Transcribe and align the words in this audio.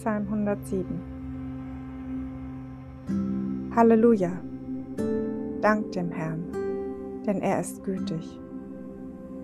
Psalm 0.00 0.26
107 0.30 0.98
Halleluja! 3.76 4.32
Dank 5.60 5.92
dem 5.92 6.10
Herrn, 6.10 6.42
denn 7.26 7.42
er 7.42 7.60
ist 7.60 7.84
gütig 7.84 8.40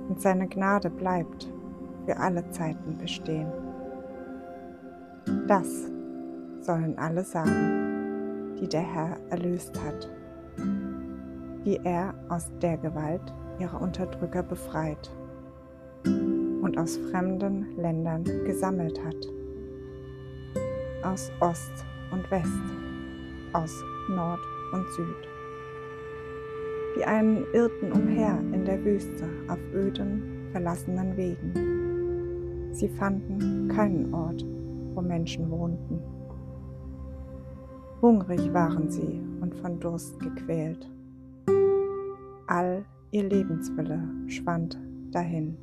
und 0.09 0.19
seine 0.19 0.49
Gnade 0.49 0.89
bleibt 0.89 1.53
für 2.07 2.17
alle 2.17 2.49
Zeiten 2.49 2.97
bestehen. 2.97 3.53
Das 5.47 5.91
sollen 6.63 6.97
alle 6.97 7.23
sagen, 7.23 8.57
die 8.59 8.67
der 8.67 8.81
Herr 8.81 9.19
erlöst 9.29 9.79
hat, 9.85 10.09
wie 11.65 11.79
er 11.85 12.15
aus 12.31 12.51
der 12.63 12.79
Gewalt 12.79 13.35
ihrer 13.59 13.83
Unterdrücker 13.83 14.43
befreit 14.43 15.15
und 16.07 16.79
aus 16.79 16.97
fremden 16.97 17.77
Ländern 17.77 18.25
gesammelt 18.25 19.05
hat, 19.05 19.37
aus 21.07 21.31
Ost 21.41 21.85
und 22.11 22.29
West, 22.31 22.51
aus 23.53 23.85
Nord 24.09 24.41
und 24.73 24.89
Süd. 24.91 25.29
Die 26.97 27.05
einen 27.05 27.45
irrten 27.53 27.93
umher 27.93 28.39
in 28.53 28.65
der 28.65 28.85
Wüste 28.85 29.29
auf 29.49 29.59
öden, 29.73 30.49
verlassenen 30.51 31.17
Wegen. 31.17 32.73
Sie 32.73 32.89
fanden 32.89 33.69
keinen 33.69 34.13
Ort, 34.13 34.45
wo 34.95 35.01
Menschen 35.01 35.49
wohnten. 35.51 36.01
Hungrig 38.03 38.53
waren 38.53 38.91
sie 38.91 39.23
und 39.41 39.55
von 39.55 39.79
Durst 39.79 40.19
gequält. 40.19 40.91
All 42.49 42.85
ihr 43.13 43.25
Lebenswille 43.25 44.03
schwand 44.27 44.79
dahin. 45.13 45.57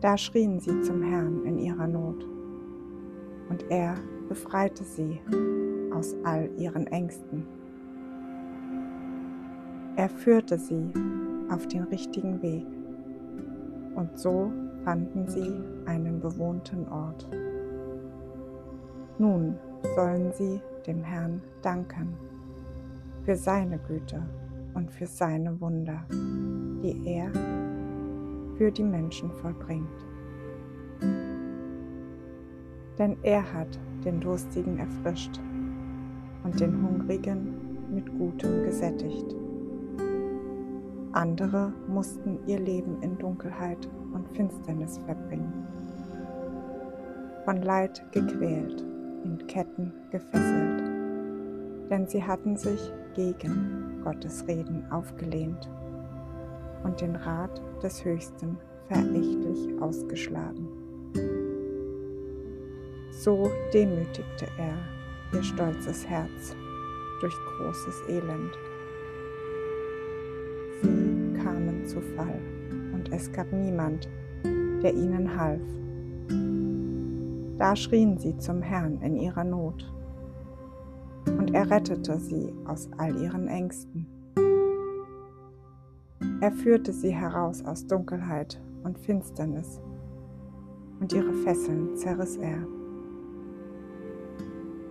Da 0.00 0.16
schrien 0.16 0.58
sie 0.58 0.80
zum 0.80 1.02
Herrn 1.02 1.44
in 1.44 1.58
ihrer 1.58 1.86
Not, 1.86 2.26
und 3.52 3.70
er 3.70 3.94
befreite 4.30 4.82
sie 4.82 5.20
aus 5.94 6.16
all 6.24 6.48
ihren 6.56 6.86
Ängsten. 6.86 7.46
Er 9.96 10.08
führte 10.08 10.56
sie 10.56 10.90
auf 11.50 11.66
den 11.68 11.82
richtigen 11.82 12.40
Weg, 12.40 12.64
und 13.94 14.18
so 14.18 14.50
fanden 14.84 15.28
sie 15.28 15.52
einen 15.84 16.18
bewohnten 16.18 16.88
Ort. 16.88 17.28
Nun 19.18 19.58
sollen 19.96 20.32
sie 20.32 20.62
dem 20.86 21.04
Herrn 21.04 21.42
danken 21.60 22.16
für 23.26 23.36
seine 23.36 23.78
Güte 23.86 24.22
und 24.72 24.90
für 24.90 25.06
seine 25.06 25.60
Wunder, 25.60 26.06
die 26.10 27.02
er 27.04 27.30
für 28.56 28.72
die 28.72 28.82
Menschen 28.82 29.30
vollbringt. 29.30 30.11
Denn 33.02 33.16
er 33.24 33.42
hat 33.52 33.80
den 34.04 34.20
Durstigen 34.20 34.78
erfrischt 34.78 35.40
und 36.44 36.60
den 36.60 36.80
Hungrigen 36.80 37.92
mit 37.92 38.06
Gutem 38.16 38.62
gesättigt. 38.62 39.34
Andere 41.10 41.72
mussten 41.88 42.38
ihr 42.46 42.60
Leben 42.60 43.02
in 43.02 43.18
Dunkelheit 43.18 43.88
und 44.14 44.28
Finsternis 44.36 44.98
verbringen, 44.98 45.52
von 47.44 47.60
Leid 47.62 48.04
gequält, 48.12 48.84
in 49.24 49.48
Ketten 49.48 49.92
gefesselt, 50.12 50.84
denn 51.90 52.06
sie 52.06 52.22
hatten 52.22 52.56
sich 52.56 52.92
gegen 53.14 54.00
Gottes 54.04 54.46
Reden 54.46 54.88
aufgelehnt 54.92 55.68
und 56.84 57.00
den 57.00 57.16
Rat 57.16 57.60
des 57.82 58.04
Höchsten 58.04 58.58
verächtlich 58.86 59.68
ausgeschlagen. 59.80 60.68
So 63.22 63.48
demütigte 63.72 64.48
er 64.58 64.74
ihr 65.32 65.44
stolzes 65.44 66.04
Herz 66.08 66.56
durch 67.20 67.34
großes 67.56 68.02
Elend. 68.08 68.50
Sie 70.82 71.32
kamen 71.40 71.86
zu 71.86 72.00
Fall 72.00 72.40
und 72.92 73.12
es 73.12 73.30
gab 73.30 73.52
niemand, 73.52 74.08
der 74.82 74.92
ihnen 74.92 75.38
half. 75.38 75.60
Da 77.58 77.76
schrien 77.76 78.18
sie 78.18 78.36
zum 78.38 78.60
Herrn 78.60 79.00
in 79.02 79.14
ihrer 79.14 79.44
Not 79.44 79.88
und 81.26 81.54
er 81.54 81.70
rettete 81.70 82.18
sie 82.18 82.52
aus 82.64 82.90
all 82.98 83.16
ihren 83.22 83.46
Ängsten. 83.46 84.04
Er 86.40 86.50
führte 86.50 86.92
sie 86.92 87.14
heraus 87.14 87.64
aus 87.64 87.86
Dunkelheit 87.86 88.60
und 88.82 88.98
Finsternis, 88.98 89.80
und 90.98 91.12
ihre 91.12 91.32
Fesseln 91.34 91.96
zerriss 91.96 92.36
er. 92.36 92.81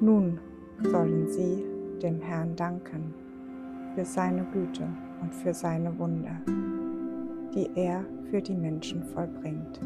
Nun 0.01 0.39
sollen 0.81 1.27
sie 1.27 1.63
dem 2.01 2.19
Herrn 2.21 2.55
danken 2.55 3.13
für 3.93 4.03
seine 4.03 4.43
Güte 4.45 4.87
und 5.21 5.35
für 5.35 5.53
seine 5.53 5.95
Wunder, 5.99 6.41
die 7.53 7.69
er 7.75 8.03
für 8.31 8.41
die 8.41 8.55
Menschen 8.55 9.03
vollbringt. 9.03 9.79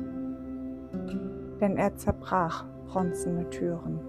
Denn 1.59 1.75
er 1.75 1.97
zerbrach 1.97 2.63
bronzene 2.87 3.49
Türen 3.49 3.99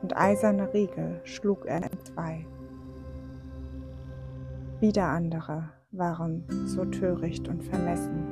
und 0.00 0.16
eiserne 0.16 0.72
Riegel 0.72 1.20
schlug 1.24 1.66
er 1.66 1.82
in 1.82 1.98
zwei. 2.04 2.46
Wieder 4.80 5.08
andere 5.08 5.68
waren 5.92 6.44
so 6.64 6.86
töricht 6.86 7.46
und 7.46 7.62
vermessen. 7.62 8.24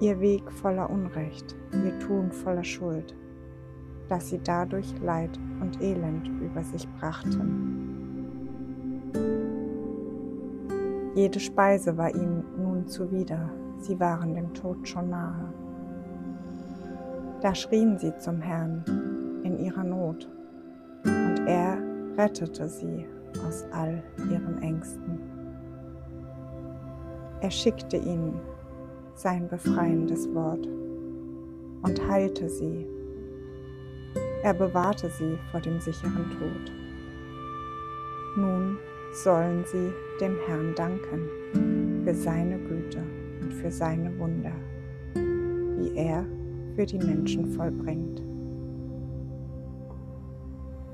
Ihr 0.00 0.18
Weg 0.20 0.50
voller 0.50 0.88
Unrecht, 0.88 1.56
ihr 1.84 1.98
Tun 1.98 2.32
voller 2.32 2.64
Schuld, 2.64 3.14
dass 4.10 4.28
sie 4.28 4.40
dadurch 4.42 4.92
Leid 5.00 5.38
und 5.60 5.80
Elend 5.80 6.28
über 6.42 6.62
sich 6.64 6.86
brachten. 6.98 7.90
Jede 11.14 11.38
Speise 11.38 11.96
war 11.96 12.12
ihnen 12.14 12.44
nun 12.58 12.86
zuwider, 12.88 13.50
sie 13.78 13.98
waren 14.00 14.34
dem 14.34 14.52
Tod 14.52 14.86
schon 14.88 15.10
nahe. 15.10 15.54
Da 17.40 17.54
schrien 17.54 17.98
sie 17.98 18.12
zum 18.18 18.40
Herrn 18.40 18.84
in 19.44 19.58
ihrer 19.58 19.84
Not, 19.84 20.28
und 21.04 21.46
er 21.46 21.78
rettete 22.18 22.68
sie 22.68 23.06
aus 23.46 23.64
all 23.72 24.02
ihren 24.28 24.60
Ängsten. 24.60 25.20
Er 27.40 27.50
schickte 27.50 27.96
ihnen 27.96 28.40
sein 29.14 29.48
befreiendes 29.48 30.32
Wort 30.34 30.66
und 31.82 32.08
heilte 32.08 32.48
sie. 32.48 32.86
Er 34.42 34.54
bewahrte 34.54 35.10
sie 35.10 35.38
vor 35.50 35.60
dem 35.60 35.80
sicheren 35.80 36.30
Tod. 36.38 36.72
Nun 38.36 38.78
sollen 39.12 39.64
sie 39.66 39.92
dem 40.20 40.36
Herrn 40.46 40.74
danken 40.74 42.02
für 42.04 42.14
seine 42.14 42.58
Güte 42.58 43.02
und 43.42 43.52
für 43.52 43.70
seine 43.70 44.18
Wunder, 44.18 44.52
wie 45.14 45.94
er 45.94 46.24
für 46.74 46.86
die 46.86 46.98
Menschen 46.98 47.50
vollbringt. 47.52 48.22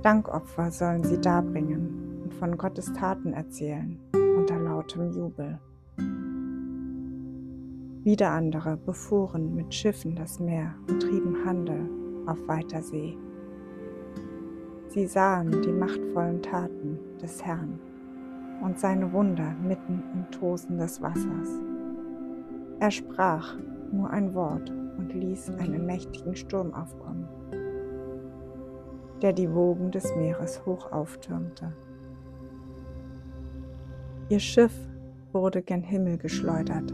Dankopfer 0.03 0.71
sollen 0.71 1.05
sie 1.05 1.21
darbringen 1.21 2.23
und 2.25 2.35
von 2.35 2.57
Gottes 2.57 2.93
Taten 2.95 3.33
erzählen 3.33 4.01
unter 4.37 4.59
lautem 4.59 5.13
Jubel. 5.13 5.59
Wieder 8.05 8.31
andere 8.31 8.77
befuhren 8.77 9.55
mit 9.55 9.75
Schiffen 9.75 10.15
das 10.15 10.39
Meer 10.39 10.75
und 10.89 11.01
trieben 11.01 11.45
Handel 11.45 11.89
auf 12.27 12.39
weiter 12.47 12.83
See. 12.83 13.17
Sie 14.97 15.05
sahen 15.05 15.61
die 15.61 15.73
machtvollen 15.73 16.41
Taten 16.41 16.99
des 17.21 17.45
Herrn 17.45 17.79
und 18.63 18.79
seine 18.79 19.13
Wunder 19.13 19.55
mitten 19.63 20.03
im 20.15 20.31
Tosen 20.31 20.79
des 20.79 21.03
Wassers. 21.03 21.61
Er 22.81 22.91
sprach 22.91 23.59
nur 23.93 24.09
ein 24.09 24.33
Wort 24.33 24.71
und 24.97 25.13
ließ 25.13 25.51
einen 25.59 25.85
mächtigen 25.85 26.35
Sturm 26.35 26.73
aufkommen, 26.73 27.29
der 29.21 29.35
die 29.35 29.53
Wogen 29.53 29.91
des 29.91 30.17
Meeres 30.17 30.65
hoch 30.65 30.91
auftürmte. 30.91 31.75
Ihr 34.31 34.41
Schiff 34.41 34.73
wurde 35.35 35.61
gen 35.61 35.83
Himmel 35.83 36.17
geschleudert 36.17 36.91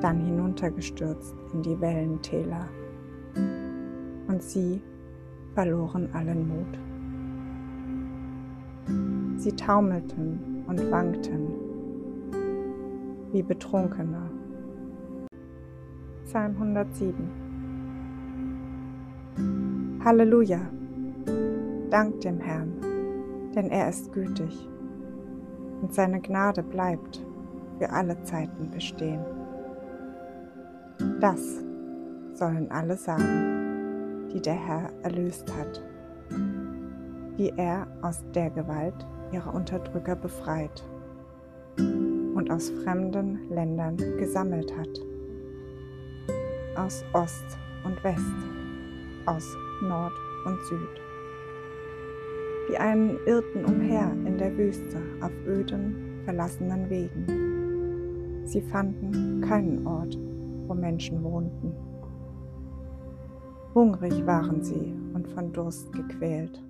dann 0.00 0.24
hinuntergestürzt 0.24 1.34
in 1.52 1.62
die 1.62 1.78
Wellentäler. 1.78 2.68
Und 4.28 4.40
sie 4.40 4.80
verloren 5.54 6.08
allen 6.14 6.48
Mut. 6.48 6.89
Sie 9.40 9.52
taumelten 9.52 10.64
und 10.66 10.90
wankten 10.90 11.48
wie 13.32 13.42
Betrunkene. 13.42 14.30
Psalm 16.26 16.56
107 16.56 17.14
Halleluja! 20.04 20.60
Dank 21.88 22.20
dem 22.20 22.38
Herrn, 22.38 22.70
denn 23.54 23.70
er 23.70 23.88
ist 23.88 24.12
gütig 24.12 24.68
und 25.80 25.94
seine 25.94 26.20
Gnade 26.20 26.62
bleibt 26.62 27.24
für 27.78 27.88
alle 27.88 28.22
Zeiten 28.24 28.70
bestehen. 28.70 29.24
Das 31.18 31.64
sollen 32.34 32.70
alle 32.70 32.98
sagen, 32.98 34.28
die 34.34 34.42
der 34.42 34.52
Herr 34.66 34.90
erlöst 35.02 35.50
hat, 35.58 35.82
die 37.38 37.50
er 37.56 37.86
aus 38.02 38.22
der 38.34 38.50
Gewalt 38.50 39.06
ihrer 39.32 39.54
Unterdrücker 39.54 40.16
befreit 40.16 40.84
und 41.78 42.50
aus 42.50 42.70
fremden 42.82 43.48
Ländern 43.50 43.96
gesammelt 43.96 44.72
hat, 44.76 45.00
aus 46.76 47.04
Ost 47.12 47.58
und 47.84 48.02
West, 48.04 48.24
aus 49.26 49.56
Nord 49.82 50.12
und 50.46 50.60
Süd. 50.64 51.00
Die 52.70 52.78
einen 52.78 53.18
irrten 53.26 53.64
umher 53.64 54.12
in 54.26 54.38
der 54.38 54.56
Wüste 54.56 55.00
auf 55.20 55.32
öden, 55.46 56.22
verlassenen 56.24 56.88
Wegen. 56.88 58.46
Sie 58.46 58.60
fanden 58.60 59.40
keinen 59.40 59.86
Ort, 59.86 60.16
wo 60.66 60.74
Menschen 60.74 61.22
wohnten. 61.22 61.74
Hungrig 63.74 64.24
waren 64.26 64.62
sie 64.62 64.94
und 65.14 65.28
von 65.28 65.52
Durst 65.52 65.92
gequält. 65.92 66.60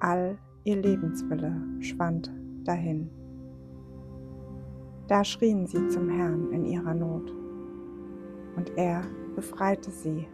All 0.00 0.36
ihr 0.64 0.76
Lebenswille 0.76 1.54
schwand 1.80 2.30
dahin. 2.64 3.08
Da 5.08 5.24
schrien 5.24 5.66
sie 5.66 5.88
zum 5.88 6.08
Herrn 6.08 6.52
in 6.52 6.64
ihrer 6.64 6.94
Not, 6.94 7.32
und 8.56 8.76
er 8.76 9.02
befreite 9.34 9.90
sie 9.90 10.26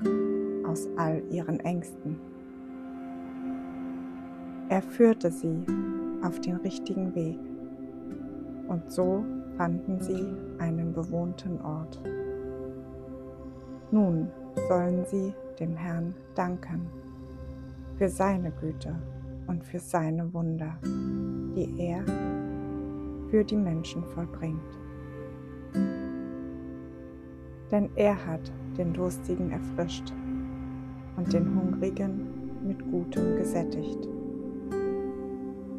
aus 0.67 0.89
all 0.97 1.23
ihren 1.31 1.61
Ängsten. 1.61 2.19
Er 4.69 4.83
führte 4.83 5.31
sie 5.31 5.65
auf 6.23 6.41
den 6.41 6.57
richtigen 6.57 7.15
Weg, 7.15 7.39
und 8.69 8.91
so 8.91 9.25
fanden 9.57 10.01
sie 10.01 10.27
einen 10.59 10.93
bewohnten 10.93 11.61
Ort. 11.63 12.03
Nun 13.93 14.29
sollen 14.69 15.05
sie 15.07 15.33
dem 15.61 15.77
Herrn 15.77 16.15
danken 16.35 16.91
für 17.97 18.09
seine 18.09 18.51
Güte 18.51 18.97
und 19.47 19.65
für 19.65 19.79
seine 19.79 20.33
Wunder, 20.33 20.79
die 20.83 21.75
er 21.79 22.05
für 23.31 23.45
die 23.45 23.57
Menschen 23.57 24.05
vollbringt. 24.05 24.61
Denn 27.71 27.91
er 27.97 28.15
hat 28.27 28.53
den 28.79 28.93
Durstigen 28.93 29.51
erfrischt 29.51 30.13
und 31.17 31.33
den 31.33 31.55
Hungrigen 31.55 32.29
mit 32.67 32.79
Gutem 32.91 33.37
gesättigt. 33.37 34.09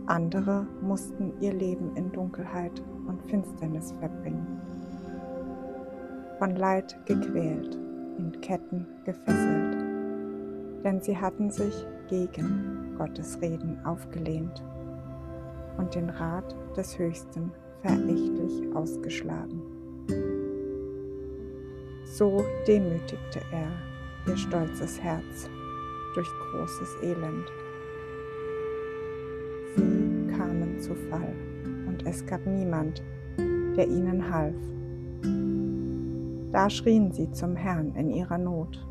Andere 0.08 0.66
mussten 0.82 1.34
ihr 1.42 1.54
Leben 1.54 1.96
in 1.96 2.12
Dunkelheit 2.12 2.82
und 3.08 3.22
Finsternis 3.24 3.94
verbringen, 4.00 4.48
von 6.40 6.56
Leid 6.56 6.98
gequält, 7.06 7.78
in 8.18 8.32
Ketten 8.42 8.86
gefesselt, 9.04 9.87
denn 10.88 11.02
sie 11.02 11.18
hatten 11.18 11.52
sich 11.52 11.86
gegen 12.08 12.96
Gottes 12.98 13.42
Reden 13.42 13.78
aufgelehnt 13.86 14.64
und 15.78 15.94
den 15.94 16.10
Rat 16.10 16.56
des 16.78 16.98
Höchsten 16.98 17.52
verächtlich 17.82 18.74
ausgeschlagen. 18.74 19.62
So 22.06 22.42
demütigte 22.66 23.42
er 23.52 23.68
ihr 24.28 24.38
stolzes 24.38 25.02
Herz 25.02 25.50
durch 26.16 26.30
großes 26.52 26.96
Elend. 27.04 27.52
Sie 29.76 30.38
kamen 30.38 30.80
zu 30.80 30.96
Fall 31.10 31.36
und 31.88 32.06
es 32.06 32.26
gab 32.26 32.46
niemand, 32.46 33.04
der 33.76 33.90
ihnen 33.90 34.32
half. 34.32 34.56
Da 36.54 36.70
schrien 36.70 37.12
sie 37.12 37.30
zum 37.32 37.58
Herrn 37.58 37.94
in 37.96 38.10
ihrer 38.10 38.38
Not 38.38 38.88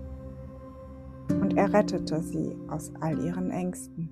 und 1.31 1.57
er 1.57 1.73
rettete 1.73 2.21
sie 2.23 2.57
aus 2.69 2.93
all 3.01 3.19
ihren 3.25 3.51
Ängsten. 3.51 4.09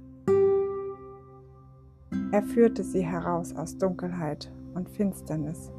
Er 2.32 2.43
führte 2.43 2.82
sie 2.82 3.05
heraus 3.05 3.55
aus 3.55 3.78
Dunkelheit 3.78 4.50
und 4.75 4.88
Finsternis 4.88 5.70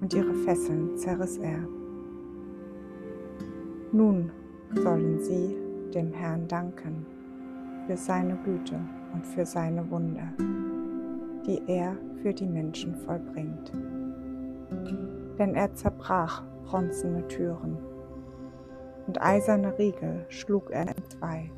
und 0.00 0.14
ihre 0.14 0.34
Fesseln 0.34 0.96
zerriss 0.96 1.38
er. 1.38 1.58
Nun 3.92 4.30
sollen 4.74 5.20
sie 5.20 5.54
dem 5.94 6.12
Herrn 6.12 6.48
danken 6.48 7.06
für 7.86 7.96
seine 7.96 8.36
Güte 8.44 8.80
und 9.12 9.26
für 9.26 9.46
seine 9.46 9.88
Wunder, 9.90 10.32
die 11.46 11.60
er 11.66 11.96
für 12.22 12.32
die 12.32 12.48
Menschen 12.48 12.94
vollbringt. 12.94 13.72
Denn 15.38 15.54
er 15.54 15.72
zerbrach 15.74 16.42
bronzene 16.64 17.26
Türen 17.28 17.76
und 19.06 19.20
eiserne 19.20 19.78
Riegel 19.78 20.26
schlug 20.28 20.70
er 20.70 20.88
entzwei. 20.88 21.50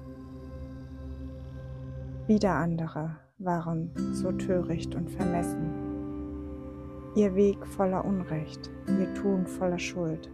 Wieder 2.27 2.55
andere 2.55 3.17
waren 3.39 3.91
so 4.13 4.33
töricht 4.33 4.95
und 4.95 5.11
vermessen, 5.11 5.71
ihr 7.15 7.35
Weg 7.35 7.65
voller 7.67 8.05
Unrecht, 8.05 8.71
ihr 8.89 9.13
Tun 9.15 9.47
voller 9.47 9.79
Schuld, 9.79 10.31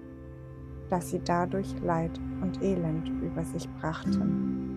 dass 0.88 1.10
sie 1.10 1.20
dadurch 1.22 1.74
Leid 1.82 2.18
und 2.40 2.62
Elend 2.62 3.08
über 3.22 3.44
sich 3.44 3.68
brachten. 3.80 4.72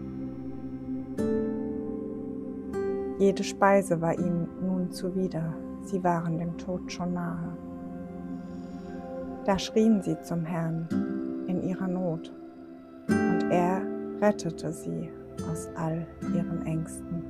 Jede 3.18 3.44
Speise 3.44 4.02
war 4.02 4.18
ihnen 4.20 4.50
nun 4.62 4.92
zuwider, 4.92 5.54
sie 5.84 6.04
waren 6.04 6.38
dem 6.38 6.58
Tod 6.58 6.92
schon 6.92 7.14
nahe. 7.14 7.56
Da 9.46 9.58
schrien 9.58 10.02
sie 10.02 10.20
zum 10.22 10.44
Herrn 10.44 10.90
ihrer 11.76 11.88
Not, 11.88 12.32
und 13.08 13.52
er 13.52 13.82
rettete 14.22 14.72
sie 14.72 15.10
aus 15.50 15.68
all 15.76 16.08
ihren 16.34 16.66
Ängsten. 16.66 17.24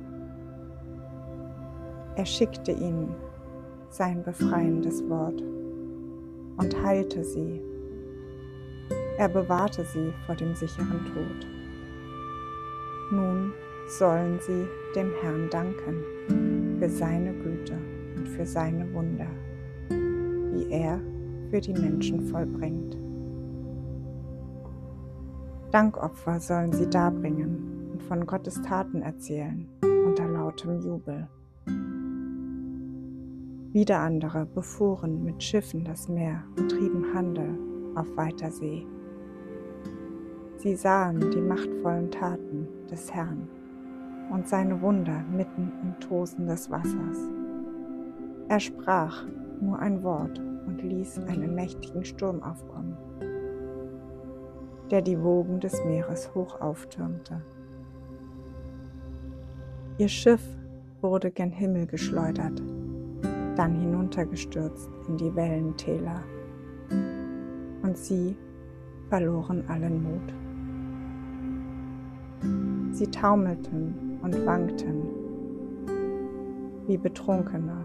Er 2.14 2.24
schickte 2.24 2.72
ihnen 2.72 3.14
sein 3.90 4.22
befreiendes 4.22 5.06
Wort 5.08 5.42
und 6.56 6.84
heilte 6.84 7.24
sie. 7.24 7.60
Er 9.18 9.28
bewahrte 9.28 9.84
sie 9.84 10.12
vor 10.26 10.34
dem 10.34 10.54
sicheren 10.54 11.04
Tod. 11.12 11.46
Nun 13.10 13.52
sollen 13.98 14.38
sie 14.40 14.66
dem 14.94 15.10
Herrn 15.22 15.48
danken 15.50 16.76
für 16.78 16.88
seine 16.88 17.32
Güte 17.32 17.74
und 18.16 18.28
für 18.28 18.46
seine 18.46 18.92
Wunder, 18.92 19.28
die 19.90 20.70
er 20.70 21.00
für 21.50 21.60
die 21.60 21.72
Menschen 21.72 22.20
vollbringt. 22.28 23.05
Dankopfer 25.76 26.40
sollen 26.40 26.72
sie 26.72 26.88
darbringen 26.88 27.90
und 27.92 28.02
von 28.04 28.24
Gottes 28.24 28.62
Taten 28.62 29.02
erzählen 29.02 29.68
unter 30.06 30.26
lautem 30.26 30.80
Jubel. 30.80 31.28
Wieder 33.74 33.98
andere 33.98 34.46
befuhren 34.46 35.22
mit 35.22 35.42
Schiffen 35.42 35.84
das 35.84 36.08
Meer 36.08 36.42
und 36.56 36.70
trieben 36.70 37.12
Handel 37.12 37.58
auf 37.94 38.06
weiter 38.16 38.50
See. 38.50 38.86
Sie 40.56 40.76
sahen 40.76 41.30
die 41.30 41.42
machtvollen 41.42 42.10
Taten 42.10 42.66
des 42.90 43.12
Herrn 43.12 43.46
und 44.32 44.48
seine 44.48 44.80
Wunder 44.80 45.24
mitten 45.30 45.70
im 45.82 46.00
Tosen 46.00 46.46
des 46.46 46.70
Wassers. 46.70 47.18
Er 48.48 48.60
sprach 48.60 49.26
nur 49.60 49.78
ein 49.78 50.02
Wort 50.02 50.40
und 50.66 50.82
ließ 50.82 51.18
einen 51.26 51.54
mächtigen 51.54 52.06
Sturm 52.06 52.42
aufkommen, 52.42 52.95
der 54.90 55.02
die 55.02 55.20
Wogen 55.22 55.60
des 55.60 55.84
Meeres 55.84 56.34
hoch 56.34 56.60
auftürmte. 56.60 57.42
Ihr 59.98 60.08
Schiff 60.08 60.42
wurde 61.00 61.30
gen 61.30 61.50
Himmel 61.50 61.86
geschleudert 61.86 62.62
dann 63.56 63.74
hinuntergestürzt 63.80 64.90
in 65.08 65.16
die 65.16 65.34
Wellentäler. 65.34 66.22
Und 67.82 67.96
sie 67.96 68.36
verloren 69.08 69.64
allen 69.68 70.02
Mut. 70.02 70.34
Sie 72.94 73.10
taumelten 73.10 74.18
und 74.22 74.46
wankten 74.46 75.02
wie 76.86 76.96
Betrunkene. 76.96 77.84